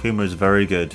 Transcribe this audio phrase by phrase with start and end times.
[0.00, 0.94] Kuma is very good.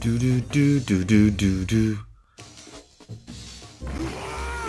[0.00, 1.98] Do do do do do do do.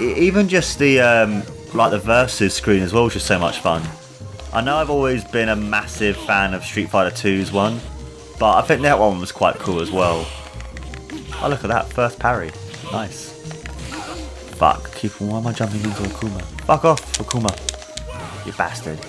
[0.02, 1.42] Even just the um,
[1.74, 3.82] like the versus screen as well was just so much fun.
[4.52, 7.80] I know I've always been a massive fan of Street Fighter 2's one,
[8.40, 10.28] but I think that one was quite cool as well.
[11.42, 12.52] Oh look at that first parry,
[12.92, 13.35] nice.
[14.58, 16.42] Fuck, keep why am I jumping into Akuma?
[16.62, 17.52] Fuck off, Akuma,
[18.46, 19.00] you bastard.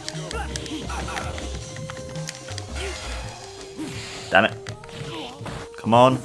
[4.31, 4.55] Damn it.
[5.77, 6.19] Come on.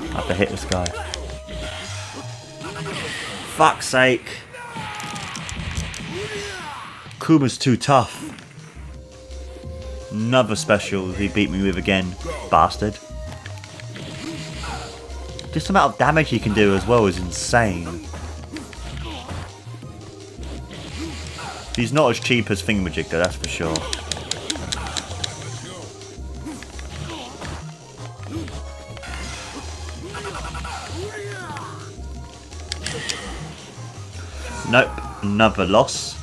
[0.00, 0.86] I have to hit this guy.
[3.54, 4.38] Fuck's sake.
[7.20, 8.26] Kuma's too tough.
[10.10, 12.16] Another special he beat me with again,
[12.50, 12.98] bastard.
[15.52, 18.06] Just the amount of damage he can do as well is insane.
[21.74, 23.74] He's not as cheap as Thingamajig though, that's for sure.
[34.70, 34.90] Nope,
[35.22, 36.19] another loss.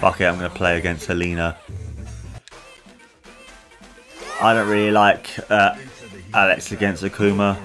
[0.00, 1.58] Fuck it, I'm gonna play against Elena.
[4.40, 5.76] I don't really like uh,
[6.32, 7.58] Alex against Akuma,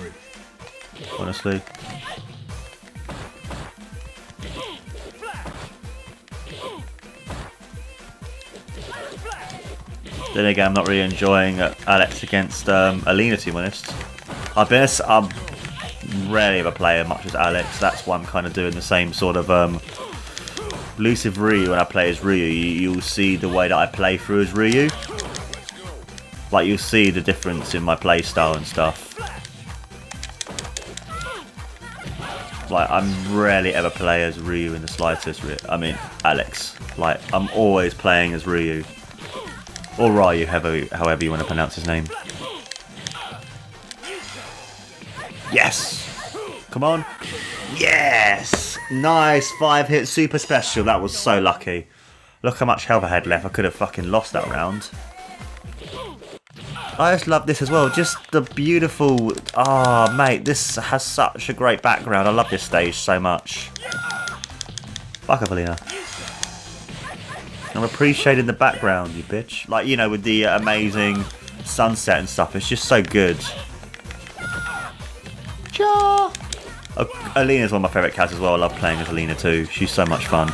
[1.17, 1.61] honestly.
[10.33, 13.95] Then again, I'm not really enjoying Alex against um, Elena, to be honest.
[14.57, 15.29] I've been, I'm
[16.29, 17.79] rarely ever play as much as Alex.
[17.79, 19.79] That's why I'm kind of doing the same sort of um,
[20.97, 22.45] elusive Ryu when I play as Ryu.
[22.45, 24.89] You, you'll see the way that I play through as Ryu.
[26.51, 29.11] Like you'll see the difference in my playstyle and stuff.
[32.71, 35.41] Like I'm rarely ever play as Ryu in the slightest.
[35.69, 36.75] I mean Alex.
[36.97, 38.83] Like I'm always playing as Ryu.
[39.97, 42.05] Or Ryu, however, however you want to pronounce his name.
[45.53, 46.01] Yes!
[46.69, 47.05] Come on.
[47.77, 48.64] Yes!
[48.91, 50.83] Nice five hit super special.
[50.83, 51.87] That was so lucky.
[52.43, 53.45] Look how much health I had left.
[53.45, 54.89] I could have fucking lost that round.
[56.97, 57.89] I just love this as well.
[57.89, 59.33] Just the beautiful.
[59.55, 62.27] Ah, mate, this has such a great background.
[62.27, 63.69] I love this stage so much.
[65.21, 65.75] Fuck Elena.
[67.73, 69.67] I'm appreciating the background, you bitch.
[69.67, 71.25] Like, you know, with the amazing
[71.65, 72.55] sunset and stuff.
[72.55, 73.37] It's just so good.
[75.73, 76.31] Ja.
[77.35, 78.53] Elena's one of my favourite cats as well.
[78.53, 79.65] I love playing as Alina too.
[79.65, 80.51] She's so much fun.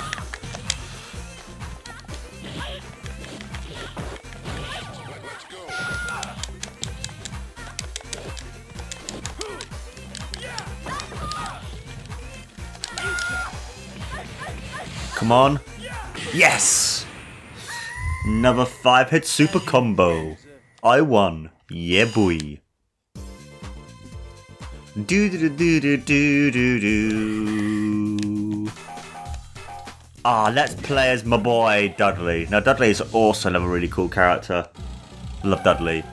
[15.15, 15.59] Come on.
[16.33, 17.05] Yes!
[18.25, 20.35] Another five hit super combo.
[20.83, 21.51] I won.
[21.69, 22.59] Yeah, boy.
[24.93, 28.71] Do do do do do do do.
[30.25, 32.45] Ah, let's play as my boy Dudley.
[32.51, 34.67] Now Dudley is also another really cool character.
[35.45, 36.03] Love Dudley.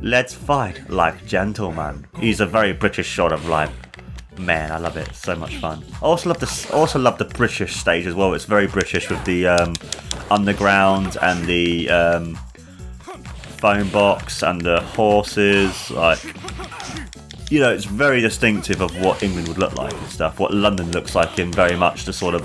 [0.00, 2.06] Let's fight like gentlemen.
[2.20, 3.70] He's a very British sort of like
[4.38, 4.70] man.
[4.70, 5.12] I love it.
[5.12, 5.84] So much fun.
[5.94, 8.32] I also love the also love the British stage as well.
[8.34, 9.74] It's very British with the um,
[10.30, 12.38] underground and the um,
[13.58, 15.90] phone box and the horses.
[15.90, 16.20] Like
[17.54, 20.40] you know, it's very distinctive of what England would look like and stuff.
[20.40, 22.42] What London looks like in very much the sort of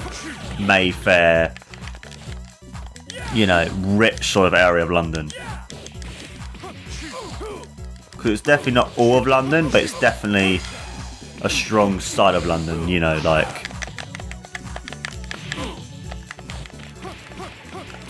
[0.59, 1.55] Mayfair,
[3.33, 5.31] you know, rich sort of area of London.
[8.11, 10.61] Because it's definitely not all of London, but it's definitely
[11.41, 12.87] a strong side of London.
[12.87, 13.67] You know, like.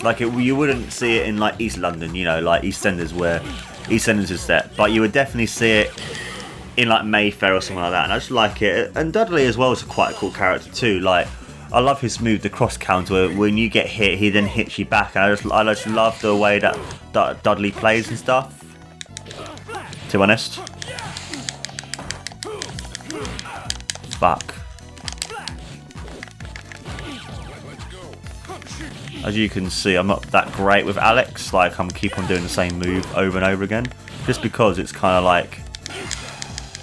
[0.02, 3.40] Like it, you wouldn't see it in like East London, you know, like EastEnders where
[3.88, 6.09] EastEnders is set, but you would definitely see it
[6.80, 8.92] in like Mayfair or something like that, and I just like it.
[8.96, 11.00] And Dudley as well is quite a cool character too.
[11.00, 11.28] Like
[11.70, 13.28] I love his move, the cross counter.
[13.28, 16.18] When you get hit, he then hits you back, and I just I just love
[16.22, 16.78] the way that,
[17.12, 18.64] that Dudley plays and stuff.
[20.08, 20.58] To be honest,
[24.18, 24.54] fuck.
[29.22, 31.52] As you can see, I'm not that great with Alex.
[31.52, 33.84] Like I'm keep on doing the same move over and over again,
[34.24, 35.60] just because it's kind of like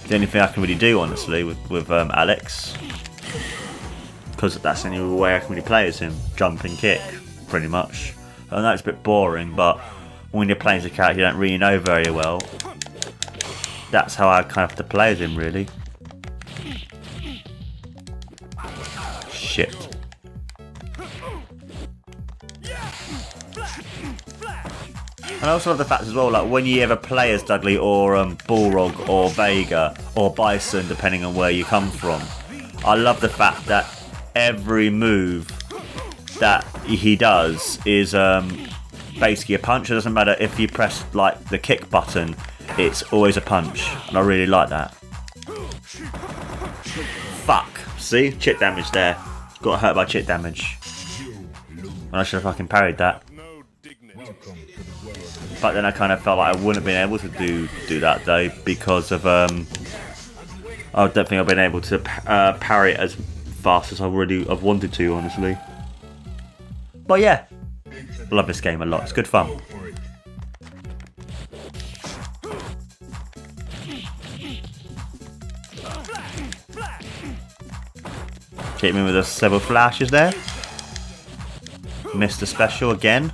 [0.08, 2.76] the only thing I can really do, honestly, with with um, Alex.
[4.32, 6.16] because that's the only way I can really play as him.
[6.36, 7.02] Jump and kick,
[7.48, 8.14] pretty much.
[8.52, 9.80] I know it's a bit boring, but
[10.32, 12.40] when you're playing as a character you don't really know very well,
[13.92, 15.68] that's how I kind of have to play as him, really.
[19.32, 19.87] Shit.
[25.40, 27.78] And I also love the fact as well, like when you ever play as Dudley
[27.78, 32.22] or um, Balrog or Vega or Bison, depending on where you come from,
[32.84, 33.88] I love the fact that
[34.36, 35.48] every move
[36.40, 38.68] that he does is um,
[39.20, 39.92] basically a punch.
[39.92, 42.36] It doesn't matter if you press like the kick button,
[42.78, 44.94] it's always a punch, and I really like that.
[47.46, 47.80] Fuck.
[47.98, 49.18] See, chip damage there.
[49.62, 50.78] Got hurt by chip damage.
[51.20, 53.24] And I should have fucking parried that.
[55.62, 58.00] But then I kind of felt like I wouldn't have been able to do do
[58.00, 59.68] that day because of um.
[60.94, 63.16] I don't think I've been able to uh, parry it as
[63.62, 65.58] fast as I really I've wanted to, honestly.
[67.06, 67.46] But yeah,
[68.32, 69.04] love this game a lot.
[69.04, 69.60] It's good fun.
[78.80, 80.32] Hit me with a several flashes there.
[82.14, 83.34] Missed the special again.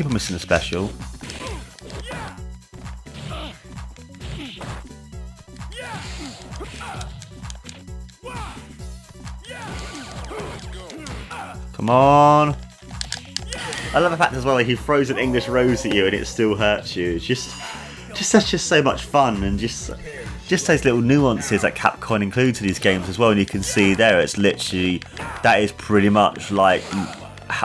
[0.00, 0.90] Keep on missing the special.
[11.74, 12.56] Come on.
[13.92, 16.14] I love the fact as well that he throws an English rose at you and
[16.14, 17.16] it still hurts you.
[17.16, 17.54] It's just,
[18.14, 19.90] just that's just so much fun and just,
[20.48, 23.32] just those little nuances that Capcom include to these games as well.
[23.32, 25.02] And you can see there, it's literally
[25.42, 26.82] that is pretty much like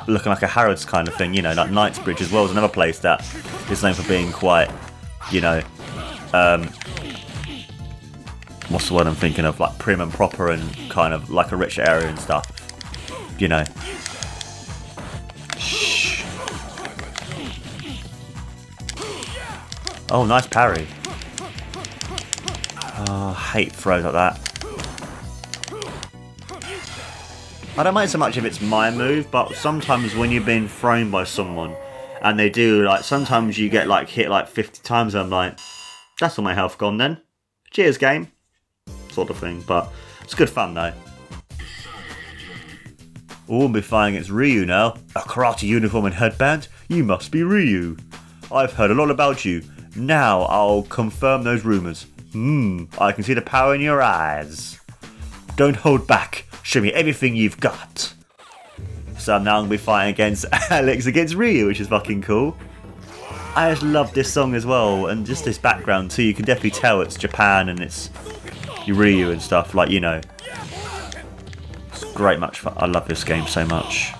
[0.07, 1.33] looking like a Harrods kind of thing.
[1.33, 3.25] You know, like Knightsbridge as well is another place that
[3.69, 4.69] is known for being quite,
[5.31, 5.61] you know,
[6.33, 6.63] um,
[8.69, 9.59] what's the word I'm thinking of?
[9.59, 12.51] Like prim and proper and kind of like a rich area and stuff.
[13.39, 13.63] You know.
[20.11, 20.88] Oh, nice parry.
[23.07, 24.54] Oh, I hate throws like that.
[27.77, 31.12] I don't mind so much if it's my move, but sometimes when you're being thrown
[31.12, 31.75] by someone
[32.22, 35.60] and they do, like, sometimes you get, like, hit, like, 50 times I'm like,
[36.18, 37.18] that's all my health gone then.
[37.72, 38.31] Cheers, game.
[39.12, 39.92] Sort of thing, but
[40.22, 40.94] it's good fun, though.
[43.50, 44.95] Oh, we'll be fighting against Ryu now.
[45.13, 46.69] A karate uniform and headband?
[46.88, 47.98] You must be Ryu.
[48.54, 49.62] I've heard a lot about you.
[49.98, 52.06] Now I'll confirm those rumours.
[52.31, 54.80] Hmm, I can see the power in your eyes.
[55.57, 56.45] Don't hold back.
[56.65, 58.12] Show me everything you've got.
[59.19, 62.57] So now I'm to be fighting against Alex against Ryu, which is fucking cool.
[63.56, 66.23] I just love this song as well, and just this background too.
[66.23, 68.09] You can definitely tell it's Japan and it's
[68.88, 69.75] Ryu and stuff.
[69.75, 70.19] Like you know,
[71.89, 72.39] it's great.
[72.39, 72.73] Much fun.
[72.77, 74.12] I love this game so much.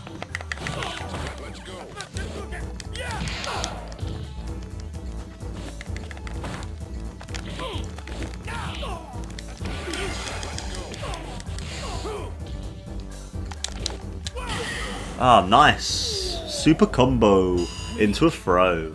[15.17, 16.41] Ah, nice.
[16.47, 17.57] Super combo
[17.97, 18.94] into a throw.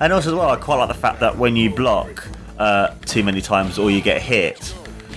[0.00, 2.26] And also as well, I quite like the fact that when you block
[2.58, 4.74] uh, too many times or you get hit,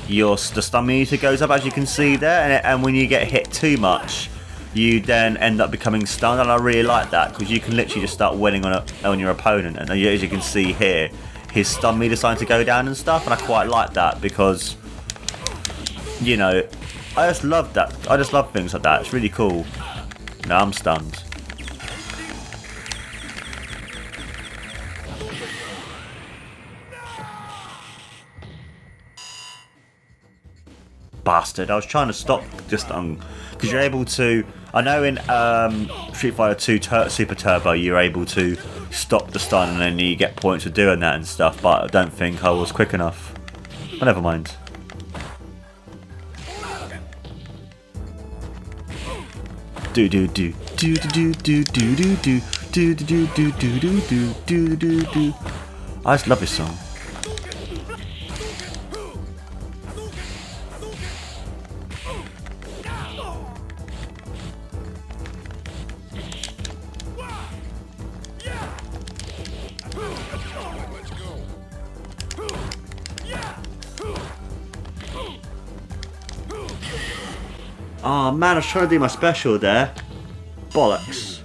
[0.07, 3.07] your the stun meter goes up as you can see there, and, and when you
[3.07, 4.29] get hit too much,
[4.75, 8.01] you then end up becoming stunned, and I really like that because you can literally
[8.01, 11.09] just start winning on a, on your opponent, and as you can see here,
[11.51, 14.75] his stun meter starting to go down and stuff, and I quite like that because
[16.21, 16.61] you know
[17.17, 17.95] I just love that.
[18.07, 19.01] I just love things like that.
[19.01, 19.65] It's really cool.
[20.47, 21.23] Now I'm stunned.
[31.23, 31.71] Bastard!
[31.71, 33.19] I was trying to stop just on
[33.51, 34.45] because you're able to.
[34.75, 38.55] I know in um, Street Fighter 2 Tur Super Turbo you're able to
[38.91, 41.59] stop the stun and then you get points for doing that and stuff.
[41.63, 43.33] But I don't think I was quick enough.
[43.97, 44.55] But never mind.
[49.95, 52.41] Do do do do do do do do
[52.73, 55.33] do do do do do do do
[56.05, 56.84] I just love this song.
[78.55, 79.93] I was trying to do my special there.
[80.69, 81.41] Bollocks.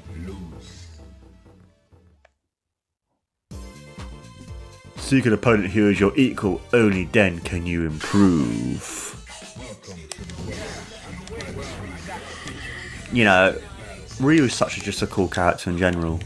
[4.97, 9.11] Seek an opponent who is your equal, only then can you improve.
[13.13, 13.59] you know,
[14.21, 16.21] Ryu is such a, just a cool character in general.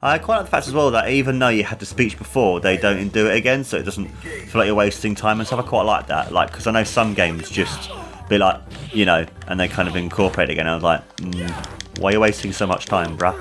[0.00, 2.60] I quite like the fact as well that even though you had the speech before,
[2.60, 5.60] they don't do it again, so it doesn't feel like you're wasting time and stuff.
[5.60, 7.90] I quite like that, like because I know some games just
[8.28, 8.60] be like,
[8.92, 10.66] you know, and they kind of incorporate again.
[10.66, 13.36] I was like, mm, why are you wasting so much time, bruh?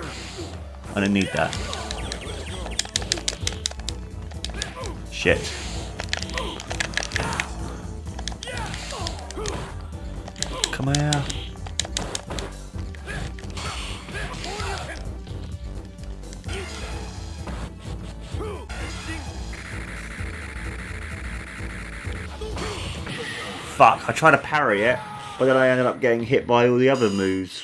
[0.95, 1.51] I don't need that.
[5.11, 5.39] Shit.
[10.71, 11.10] Come here.
[23.81, 24.99] Fuck, I tried to parry it,
[25.39, 27.63] but then I ended up getting hit by all the other moves.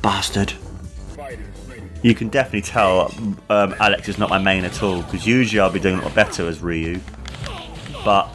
[0.00, 0.52] Bastard.
[2.02, 3.12] You can definitely tell
[3.50, 6.14] um, Alex is not my main at all, because usually I'll be doing a lot
[6.14, 7.00] better as Ryu.
[8.04, 8.28] But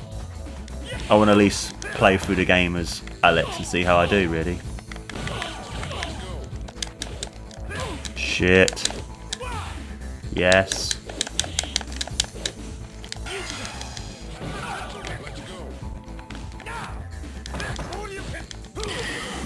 [1.10, 4.08] I want to at least play through the game as Alex and see how I
[4.08, 4.60] do, really.
[8.18, 8.90] Shit.
[10.34, 10.97] Yes.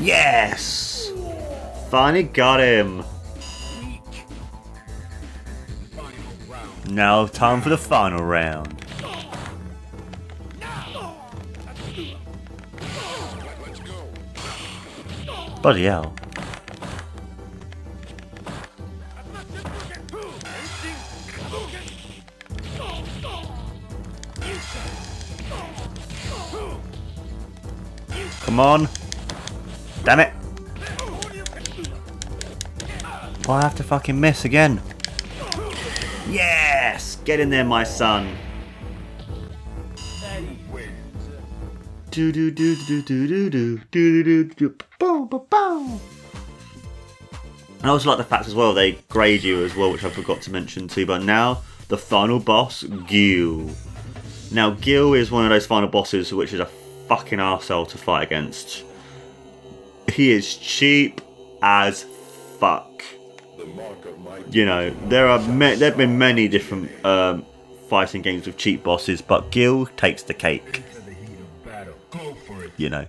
[0.02, 1.12] Yes!
[1.92, 3.04] Finally got him.
[6.90, 8.76] Now time for the final round.
[15.62, 16.16] Bloody hell.
[28.42, 28.90] Come on.
[30.04, 30.34] Damn it.
[33.46, 34.82] Why I have to fucking miss again?
[36.30, 37.18] Yes!
[37.26, 38.36] Get in there, my son.
[42.12, 46.02] Do do do do do do do do do do boom boom boom.
[47.80, 50.10] And I also like the fact as well they grade you as well, which I
[50.10, 51.06] forgot to mention too.
[51.06, 53.70] But now the final boss, Gill.
[54.52, 56.66] Now Gill is one of those final bosses which is a
[57.08, 58.84] fucking arsehole to fight against.
[60.12, 61.22] He is cheap
[61.62, 62.04] as
[62.60, 63.04] fuck.
[64.50, 67.46] You know, there are there have been many different um,
[67.90, 70.84] fighting games with cheap bosses, but Gill takes the cake
[72.82, 73.06] you know.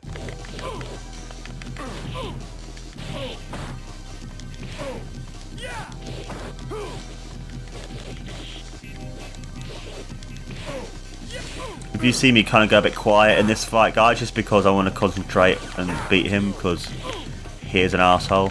[12.03, 14.35] If you see me kind of go a bit quiet in this fight, guys, just
[14.35, 16.91] because I want to concentrate and beat him, because
[17.65, 18.51] he is an asshole.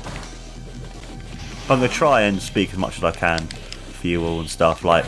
[1.64, 4.50] I'm going to try and speak as much as I can for you all and
[4.50, 4.86] stuff.
[4.86, 5.04] Like,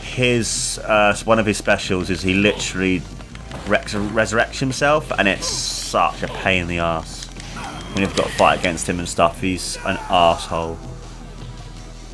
[0.00, 3.02] his, uh, one of his specials is he literally
[3.66, 7.26] Rex resurrects himself, and it's such a pain in the ass
[7.92, 9.42] when you've got to fight against him and stuff.
[9.42, 10.78] He's an asshole.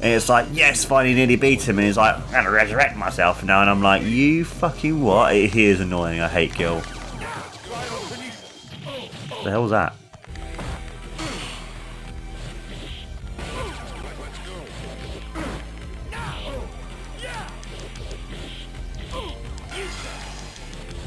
[0.02, 3.44] And it's like, yes, finally nearly beat him, and he's like, I'm gonna resurrect myself
[3.44, 5.34] now, and I'm like, you fucking what?
[5.34, 6.20] He is annoying.
[6.20, 6.82] I hate Gill.
[9.44, 9.94] The hell's that?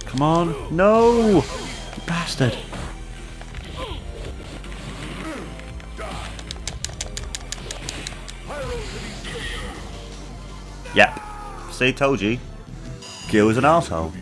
[0.05, 0.75] Come on.
[0.75, 1.43] No!
[2.05, 2.55] Bastard.
[10.95, 11.19] Yep.
[11.71, 12.37] See, told you.
[13.29, 14.13] Gill is an asshole.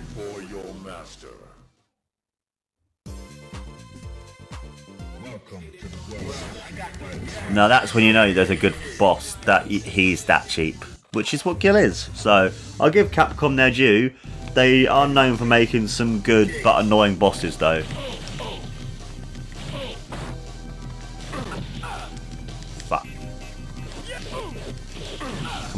[7.52, 10.78] Now that's when you know there's a good boss that he's that cheap,
[11.12, 12.10] which is what Gill is.
[12.14, 14.14] So I'll give Capcom their due.
[14.54, 17.84] They are known for making some good but annoying bosses though.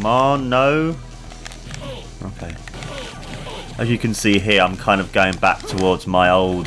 [0.03, 0.98] Come on, no.
[2.22, 2.53] Okay.
[3.77, 6.65] As you can see here, I'm kind of going back towards my old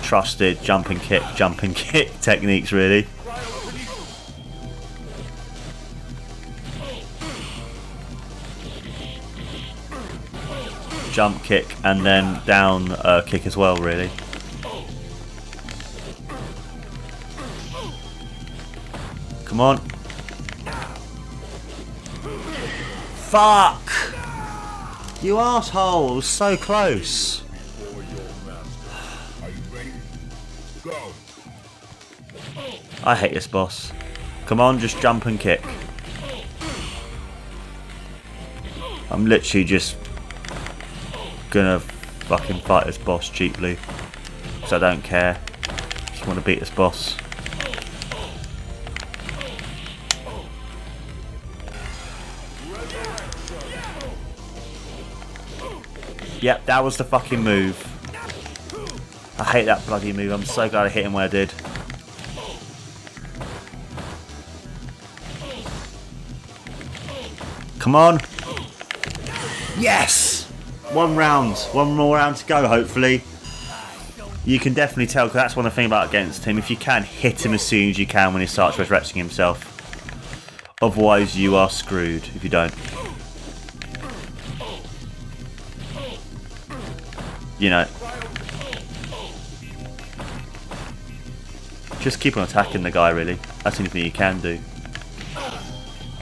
[0.00, 3.06] trusted jumping kick, jumping kick techniques really.
[11.12, 14.10] jump kick and then down uh, kick as well, really.
[19.44, 19.95] Come on.
[23.26, 23.90] Fuck!
[25.20, 26.22] You asshole!
[26.22, 27.42] So close.
[33.02, 33.92] I hate this boss.
[34.46, 35.62] Come on, just jump and kick.
[39.10, 39.96] I'm literally just
[41.50, 43.76] gonna fucking fight this boss cheaply.
[44.56, 45.40] because I don't care.
[46.10, 47.16] Just want to beat this boss.
[56.46, 57.76] Yep, that was the fucking move.
[59.36, 60.30] I hate that bloody move.
[60.30, 61.52] I'm so glad I hit him where I did.
[67.80, 68.20] Come on.
[69.76, 70.44] Yes!
[70.92, 71.56] One round.
[71.72, 73.24] One more round to go, hopefully.
[74.44, 76.58] You can definitely tell, because that's one of the things about against him.
[76.58, 79.72] If you can, hit him as soon as you can when he starts resurrecting himself.
[80.80, 82.72] Otherwise, you are screwed if you don't.
[87.58, 87.86] You know.
[92.00, 93.38] Just keep on attacking the guy, really.
[93.64, 94.58] That's anything you can do.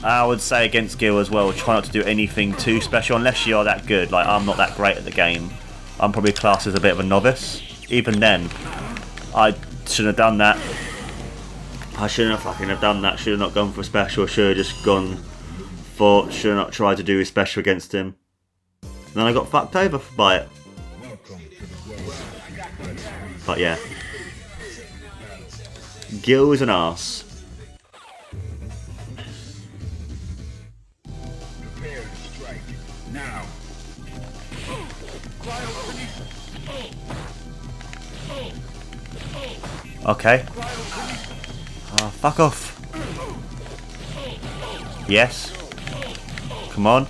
[0.03, 3.47] I would say against Gill as well, try not to do anything too special unless
[3.47, 4.13] you're that good.
[4.13, 5.51] Like, I'm not that great at the game.
[5.99, 7.63] I'm probably classed as a bit of a novice.
[7.91, 8.51] Even then,
[9.35, 9.55] I
[9.87, 10.59] shouldn't have done that.
[11.97, 13.19] I shouldn't have fucking have done that.
[13.19, 14.27] Should have not gone for a special.
[14.27, 15.17] Should have just gone
[15.97, 16.31] for.
[16.31, 18.17] Should have not tried to do a special against him.
[18.83, 20.49] And then I got fucked over by it.
[23.47, 23.77] But yeah.
[26.23, 27.25] Gill is an ass.
[40.07, 40.45] Okay.
[41.97, 42.81] Oh, fuck off.
[45.09, 45.53] Yes.
[46.73, 47.07] Come on.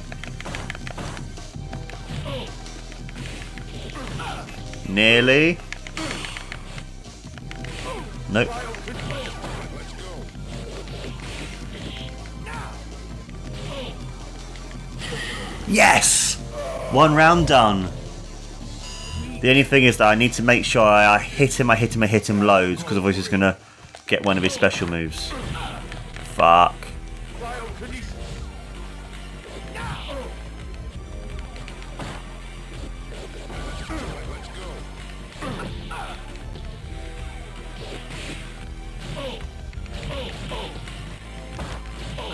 [4.89, 5.59] Nearly.
[8.35, 8.49] Nope.
[15.69, 16.35] Yes!
[16.91, 17.89] One round done.
[19.41, 21.95] The only thing is that I need to make sure I, hit him, I hit
[21.95, 23.57] him, I hit him loads, because otherwise he's going to
[24.09, 25.31] get one of his special moves.
[26.35, 26.75] Fuck.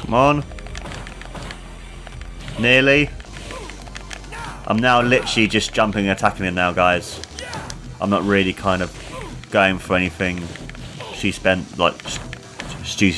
[0.01, 0.45] Come on.
[2.59, 3.11] Nearly.
[4.67, 7.21] I'm now literally just jumping and attacking him now, guys.
[8.01, 8.93] I'm not really kind of
[9.51, 10.43] going for anything
[11.15, 11.95] she spent, like,
[12.85, 13.13] stu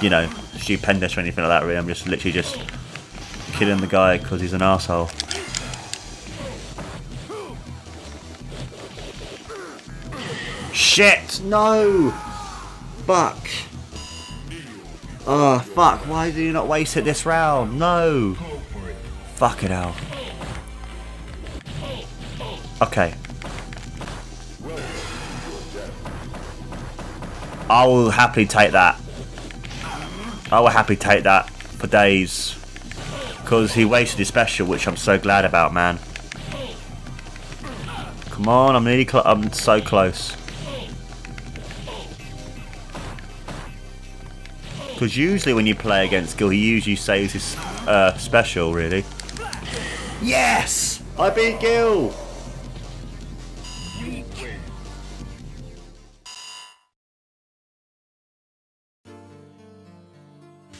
[0.00, 1.78] you know, stupendous or anything like that, really.
[1.78, 2.58] I'm just literally just
[3.52, 5.10] killing the guy because he's an asshole.
[10.98, 11.40] Shit!
[11.44, 12.10] No!
[13.06, 13.48] Fuck!
[15.28, 16.00] Oh, fuck.
[16.08, 17.78] Why did you not waste it this round?
[17.78, 18.34] No!
[19.36, 19.94] Fuck it out.
[22.82, 23.14] Okay.
[27.70, 29.00] I will happily take that.
[30.50, 32.56] I will happily take that for days.
[33.42, 36.00] Because he wasted his special, which I'm so glad about, man.
[38.30, 40.37] Come on, I'm nearly I'm so close.
[44.98, 47.56] Because usually when you play against Gill, he usually saves his
[47.86, 49.04] uh, special, really.
[50.20, 51.00] Yes!
[51.16, 52.12] I beat Gill!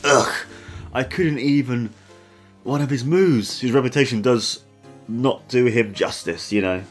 [0.03, 0.35] Ugh,
[0.93, 1.91] I couldn't even.
[2.65, 3.61] One of his moves.
[3.61, 4.65] His reputation does
[5.07, 6.83] not do him justice, you know.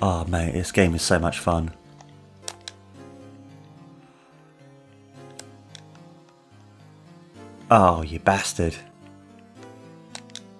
[0.00, 1.72] Oh, mate, this game is so much fun.
[7.70, 8.76] Oh, you bastard.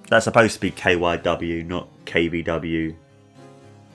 [0.09, 2.95] That's supposed to be KYW, not KVW.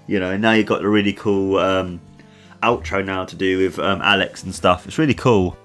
[0.07, 2.01] You know, and now you've got a really cool um,
[2.63, 4.85] outro now to do with um, Alex and stuff.
[4.87, 5.57] It's really cool.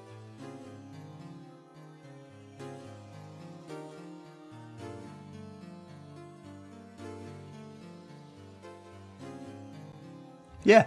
[10.67, 10.87] yeah,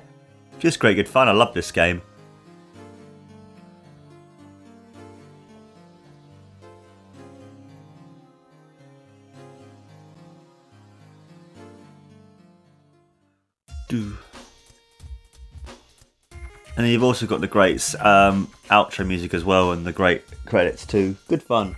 [0.60, 1.30] just great good fun.
[1.30, 2.02] I love this game.
[17.10, 21.16] Also got the great um, outro music as well and the great credits too.
[21.28, 21.76] Good fun.